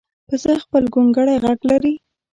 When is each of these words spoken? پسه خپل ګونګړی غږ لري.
پسه 0.27 0.53
خپل 0.63 0.83
ګونګړی 0.93 1.35
غږ 1.43 1.59
لري. 1.69 1.93